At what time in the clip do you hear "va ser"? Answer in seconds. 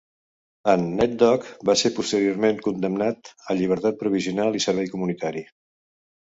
1.71-1.91